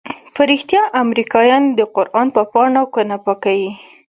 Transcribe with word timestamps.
په 0.35 0.41
رښتيا 0.49 0.83
امريکايان 1.03 1.63
د 1.77 1.79
قران 1.95 2.27
په 2.35 2.41
پاڼو 2.51 2.83
كونه 2.93 3.15
پاكيي؟ 3.25 3.71